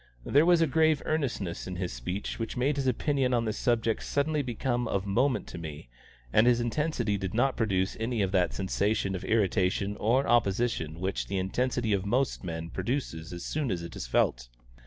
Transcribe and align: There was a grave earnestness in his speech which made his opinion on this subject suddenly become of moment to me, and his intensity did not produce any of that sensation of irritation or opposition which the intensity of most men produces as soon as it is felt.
There 0.25 0.47
was 0.47 0.61
a 0.61 0.65
grave 0.65 1.03
earnestness 1.05 1.67
in 1.67 1.75
his 1.75 1.93
speech 1.93 2.39
which 2.39 2.57
made 2.57 2.75
his 2.77 2.87
opinion 2.87 3.35
on 3.35 3.45
this 3.45 3.59
subject 3.59 4.01
suddenly 4.01 4.41
become 4.41 4.87
of 4.87 5.05
moment 5.05 5.45
to 5.49 5.59
me, 5.59 5.89
and 6.33 6.47
his 6.47 6.59
intensity 6.59 7.19
did 7.19 7.35
not 7.35 7.55
produce 7.55 7.95
any 7.99 8.23
of 8.23 8.31
that 8.31 8.51
sensation 8.51 9.13
of 9.13 9.23
irritation 9.23 9.95
or 9.97 10.25
opposition 10.27 10.99
which 10.99 11.27
the 11.27 11.37
intensity 11.37 11.93
of 11.93 12.03
most 12.03 12.43
men 12.43 12.71
produces 12.71 13.31
as 13.31 13.43
soon 13.45 13.69
as 13.69 13.83
it 13.83 13.95
is 13.95 14.07
felt. 14.07 14.47